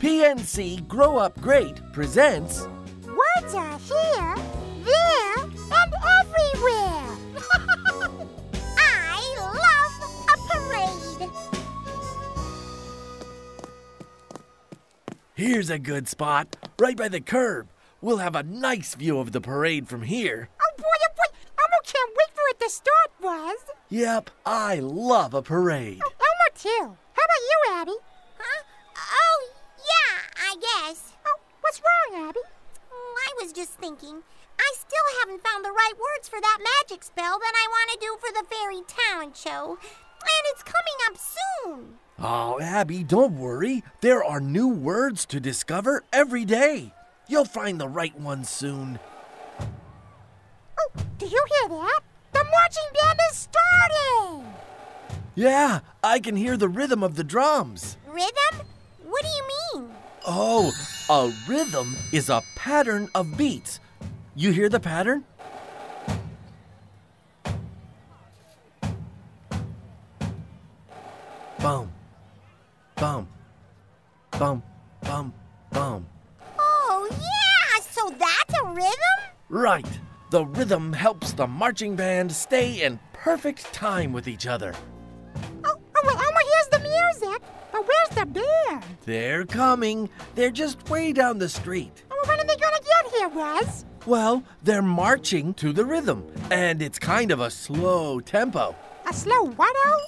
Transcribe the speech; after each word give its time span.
PNC 0.00 0.86
Grow 0.86 1.16
Up 1.16 1.40
Great 1.40 1.80
presents 1.92 2.68
Words 3.06 3.54
are 3.54 3.78
here, 3.78 4.36
there, 4.84 5.42
and 5.42 5.94
everywhere. 6.20 7.16
I 8.78 9.36
love 9.40 9.96
a 10.28 10.36
parade. 10.52 11.30
Here's 15.34 15.70
a 15.70 15.78
good 15.78 16.08
spot, 16.08 16.56
right 16.78 16.96
by 16.96 17.08
the 17.08 17.22
curb. 17.22 17.68
We'll 18.02 18.18
have 18.18 18.36
a 18.36 18.42
nice 18.42 18.94
view 18.94 19.18
of 19.18 19.32
the 19.32 19.40
parade 19.40 19.88
from 19.88 20.02
here. 20.02 20.50
Oh 20.60 20.74
boy, 20.76 20.84
oh 20.84 21.14
boy, 21.16 21.38
Elmo 21.58 21.76
can't 21.84 22.10
wait 22.10 22.34
for 22.34 22.42
it 22.50 22.60
to 22.60 22.68
start, 22.68 23.12
Buzz. 23.22 23.60
Yep, 23.88 24.28
I 24.44 24.80
love 24.80 25.32
a 25.32 25.40
parade. 25.40 26.02
Oh, 26.04 26.12
Elmo 26.20 26.54
too. 26.54 26.96
How 27.14 27.22
about 27.22 27.40
you, 27.40 27.58
Abby? 27.72 28.15
What's 31.66 31.82
wrong, 31.82 32.28
Abby? 32.28 32.40
Oh, 32.92 33.14
I 33.18 33.42
was 33.42 33.52
just 33.52 33.72
thinking. 33.72 34.22
I 34.58 34.72
still 34.74 35.18
haven't 35.20 35.42
found 35.44 35.64
the 35.64 35.72
right 35.72 35.92
words 35.98 36.28
for 36.28 36.40
that 36.40 36.58
magic 36.62 37.02
spell 37.02 37.40
that 37.40 37.52
I 37.56 37.66
want 37.68 37.90
to 37.90 37.98
do 38.06 38.16
for 38.20 38.32
the 38.32 38.46
fairy 38.48 38.82
talent 38.86 39.36
show. 39.36 39.76
And 40.20 40.44
it's 40.52 40.62
coming 40.62 40.98
up 41.08 41.16
soon. 41.18 41.98
Oh, 42.20 42.60
Abby, 42.60 43.02
don't 43.02 43.36
worry. 43.36 43.82
There 44.00 44.22
are 44.22 44.40
new 44.40 44.68
words 44.68 45.26
to 45.26 45.40
discover 45.40 46.04
every 46.12 46.44
day. 46.44 46.92
You'll 47.28 47.44
find 47.44 47.80
the 47.80 47.88
right 47.88 48.18
ones 48.18 48.48
soon. 48.48 49.00
Oh, 49.58 51.02
do 51.18 51.26
you 51.26 51.44
hear 51.60 51.68
that? 51.68 52.00
The 52.32 52.44
marching 52.44 52.90
band 53.02 53.18
is 53.32 53.48
starting. 53.48 54.54
Yeah, 55.34 55.80
I 56.02 56.20
can 56.20 56.36
hear 56.36 56.56
the 56.56 56.68
rhythm 56.68 57.02
of 57.02 57.16
the 57.16 57.24
drums. 57.24 57.96
Rhythm? 58.06 58.66
What 59.04 59.22
do 59.22 59.28
you 59.28 59.80
mean? 59.82 59.90
Oh, 60.26 60.72
a 61.08 61.32
rhythm 61.46 61.96
is 62.12 62.28
a 62.28 62.42
pattern 62.54 63.08
of 63.14 63.36
beats. 63.36 63.80
You 64.34 64.50
hear 64.50 64.68
the 64.68 64.80
pattern? 64.80 65.24
Bum, 71.60 71.90
bum, 72.96 73.28
bum, 74.32 74.62
bum, 75.02 75.32
bum. 75.72 76.06
Oh, 76.58 77.08
yeah, 77.10 77.82
so 77.82 78.10
that's 78.10 78.54
a 78.62 78.66
rhythm? 78.72 78.90
Right. 79.48 80.00
The 80.30 80.44
rhythm 80.44 80.92
helps 80.92 81.32
the 81.32 81.46
marching 81.46 81.94
band 81.94 82.32
stay 82.32 82.82
in 82.82 82.98
perfect 83.12 83.72
time 83.72 84.12
with 84.12 84.26
each 84.26 84.46
other. 84.46 84.74
But 88.32 88.42
where's? 88.42 88.84
They're 89.04 89.44
coming. 89.44 90.08
They're 90.34 90.50
just 90.50 90.88
way 90.88 91.12
down 91.12 91.38
the 91.38 91.48
street. 91.48 92.04
Oh, 92.10 92.24
when 92.26 92.40
are 92.40 92.44
they 92.44 92.56
gonna 92.56 92.80
get 92.80 93.12
here, 93.12 93.28
Buzz? 93.28 93.84
Well, 94.06 94.42
they're 94.62 94.82
marching 94.82 95.54
to 95.54 95.72
the 95.72 95.84
rhythm, 95.84 96.26
and 96.50 96.80
it's 96.80 96.98
kind 96.98 97.30
of 97.30 97.40
a 97.40 97.50
slow 97.50 98.20
tempo. 98.20 98.74
A 99.08 99.12
slow 99.12 99.46
whatto? 99.50 99.98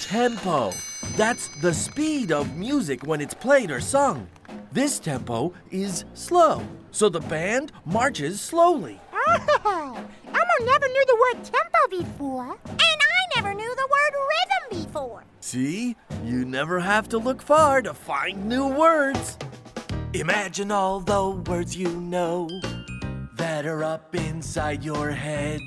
Tempo. 0.00 0.72
That's 1.16 1.48
the 1.60 1.72
speed 1.74 2.32
of 2.32 2.56
music 2.56 3.02
when 3.06 3.20
it's 3.20 3.34
played 3.34 3.70
or 3.70 3.80
sung. 3.80 4.26
This 4.72 4.98
tempo 4.98 5.52
is 5.70 6.04
slow, 6.14 6.62
so 6.90 7.08
the 7.08 7.20
band 7.20 7.72
marches 7.84 8.40
slowly. 8.40 9.00
Oh, 9.12 9.96
Elmo 10.26 10.70
never 10.70 10.88
knew 10.88 11.04
the 11.06 11.18
word 11.34 11.44
tempo 11.44 11.78
before. 12.04 12.56
And 12.66 12.78
I 12.80 13.36
never 13.36 13.54
knew 13.54 13.74
the 13.74 13.88
word 13.90 14.14
See? 15.40 15.96
You 16.24 16.44
never 16.44 16.80
have 16.80 17.08
to 17.10 17.18
look 17.18 17.42
far 17.42 17.82
to 17.82 17.92
find 17.92 18.46
new 18.46 18.68
words. 18.68 19.36
Imagine 20.14 20.70
all 20.70 21.00
the 21.00 21.30
words 21.50 21.76
you 21.76 21.88
know 21.88 22.48
that 23.36 23.66
are 23.66 23.82
up 23.82 24.14
inside 24.14 24.84
your 24.84 25.10
head. 25.10 25.60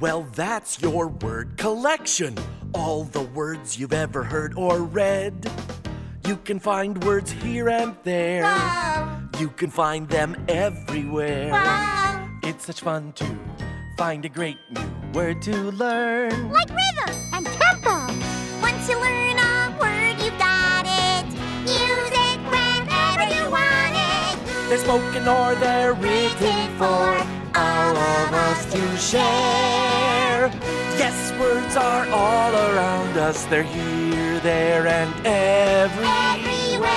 Well, 0.00 0.26
that's 0.34 0.80
your 0.82 1.08
word 1.08 1.56
collection. 1.56 2.36
All 2.74 3.04
the 3.04 3.22
words 3.22 3.78
you've 3.78 3.92
ever 3.92 4.22
heard 4.24 4.54
or 4.56 4.82
read. 4.82 5.50
You 6.26 6.36
can 6.36 6.58
find 6.58 7.02
words 7.04 7.30
here 7.30 7.68
and 7.68 7.96
there. 8.04 8.42
Wow. 8.42 9.22
You 9.38 9.48
can 9.48 9.70
find 9.70 10.08
them 10.08 10.36
everywhere. 10.48 11.50
Wow. 11.50 12.28
It's 12.42 12.66
such 12.66 12.80
fun 12.80 13.12
to 13.14 13.38
find 13.96 14.24
a 14.24 14.28
great 14.28 14.58
new 14.70 15.12
word 15.12 15.40
to 15.42 15.70
learn. 15.72 16.50
Like. 16.50 16.68
Spoken 24.88 25.28
or 25.28 25.54
they're 25.56 25.92
written 25.92 26.78
for 26.78 27.04
all 27.54 27.94
of 27.94 28.32
us 28.32 28.64
to 28.72 28.96
share. 28.96 30.50
Yes, 30.96 31.30
words 31.38 31.76
are 31.76 32.06
all 32.08 32.54
around 32.54 33.18
us. 33.18 33.44
They're 33.44 33.64
here, 33.64 34.40
there, 34.40 34.86
and 34.86 35.12
everywhere. 35.26 36.88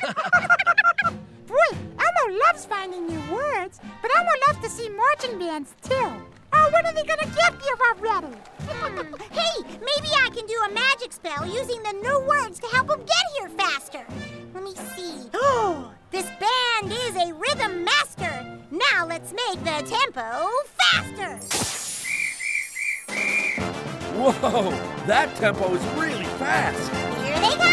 Boy, 1.46 1.70
Elmo 2.00 2.38
loves 2.46 2.64
finding 2.64 3.06
new 3.06 3.20
words, 3.30 3.80
but 4.00 4.10
Elmo 4.16 4.30
loves 4.48 4.60
to 4.60 4.70
see 4.70 4.88
marching 4.88 5.38
bands 5.38 5.74
too. 5.82 6.10
Oh, 6.54 6.70
when 6.72 6.86
are 6.86 6.94
they 6.94 7.04
gonna 7.04 7.30
get 7.36 7.52
here 7.60 7.76
already? 7.92 8.34
Hmm. 8.60 9.14
Hey, 9.30 9.62
maybe 9.62 10.08
I 10.24 10.30
can 10.32 10.46
do 10.46 10.58
a 10.68 10.72
magic 10.72 11.12
spell 11.12 11.44
using 11.44 11.82
the 11.82 11.92
new 11.92 12.20
words 12.26 12.58
to 12.60 12.66
help 12.68 12.88
them 12.88 13.00
get 13.00 13.26
here 13.36 13.50
faster. 13.50 14.06
Is 17.04 17.16
a 17.16 17.34
rhythm 17.34 17.84
master. 17.84 18.46
Now 18.70 19.06
let's 19.06 19.32
make 19.32 19.62
the 19.62 19.82
tempo 19.86 20.48
faster. 20.78 21.36
Whoa, 24.16 24.70
that 25.06 25.36
tempo 25.36 25.74
is 25.74 25.84
really 25.98 26.24
fast. 26.38 26.90
Here 27.22 27.40
they 27.40 27.56
go. 27.58 27.64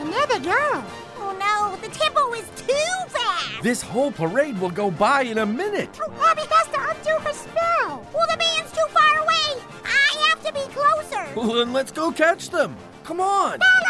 And 0.00 0.12
there 0.12 0.26
they 0.26 0.40
go. 0.40 0.82
Oh 1.18 1.32
no, 1.38 1.76
the 1.80 1.94
tempo 1.94 2.32
is 2.32 2.48
too 2.56 2.92
fast. 3.08 3.62
This 3.62 3.80
whole 3.80 4.10
parade 4.10 4.58
will 4.58 4.70
go 4.70 4.90
by 4.90 5.22
in 5.22 5.38
a 5.38 5.46
minute. 5.46 5.90
Oh, 6.02 6.12
Abby 6.28 6.42
has 6.50 6.66
to 6.68 6.80
undo 6.90 7.24
her 7.24 7.32
spell. 7.32 8.04
Well, 8.12 8.26
the 8.28 8.36
band's 8.36 8.72
too 8.72 8.86
far 8.90 9.18
away. 9.18 9.62
I 9.84 10.28
have 10.28 10.42
to 10.44 10.52
be 10.52 10.66
closer. 10.74 11.24
Well, 11.36 11.52
then 11.54 11.72
let's 11.72 11.92
go 11.92 12.10
catch 12.10 12.50
them. 12.50 12.76
Come 13.04 13.20
on. 13.20 13.60
Follow 13.60 13.89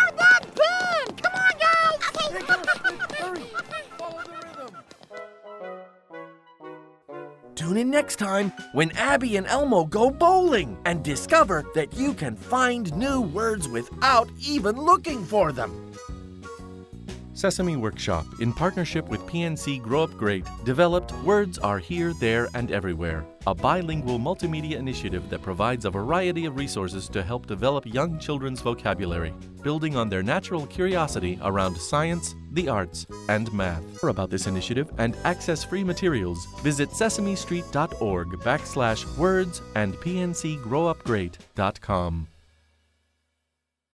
Tune 7.61 7.77
in 7.77 7.91
next 7.91 8.17
time 8.17 8.55
when 8.73 8.91
Abby 8.93 9.37
and 9.37 9.47
Elmo 9.47 9.85
go 9.85 10.11
bowling 10.11 10.79
and 10.87 11.05
discover 11.05 11.63
that 11.75 11.93
you 11.93 12.15
can 12.15 12.35
find 12.35 12.91
new 12.97 13.21
words 13.21 13.69
without 13.69 14.31
even 14.41 14.77
looking 14.77 15.23
for 15.23 15.53
them. 15.53 15.93
Sesame 17.41 17.77
Workshop, 17.77 18.27
in 18.41 18.53
partnership 18.53 19.09
with 19.09 19.23
PNC 19.23 19.81
Grow 19.81 20.03
Up 20.03 20.15
Great, 20.19 20.45
developed 20.67 21.13
Words 21.25 21.59
Are 21.59 21.79
Here, 21.79 22.13
There, 22.21 22.51
and 22.53 22.71
Everywhere, 22.71 23.25
a 23.47 23.55
bilingual 23.55 24.19
multimedia 24.19 24.77
initiative 24.77 25.31
that 25.31 25.41
provides 25.41 25.87
a 25.87 25.91
variety 25.91 26.45
of 26.45 26.57
resources 26.57 27.09
to 27.09 27.23
help 27.23 27.47
develop 27.47 27.87
young 27.87 28.19
children's 28.19 28.61
vocabulary, 28.61 29.33
building 29.63 29.97
on 29.97 30.11
their 30.11 30.23
natural 30.23 30.67
curiosity 30.67 31.39
around 31.43 31.79
science, 31.79 32.35
the 32.53 32.69
arts, 32.69 33.07
and 33.31 33.51
math. 33.55 33.99
For 33.99 34.11
about 34.11 34.29
this 34.29 34.47
initiative 34.47 34.93
and 34.99 35.17
access 35.25 35.65
free 35.65 35.83
materials, 35.83 36.45
visit 36.63 36.91
sesamestreet.org 36.91 38.29
backslash 38.41 39.17
words 39.17 39.63
and 39.75 39.95
pncgrowupgreat.com. 39.95 42.27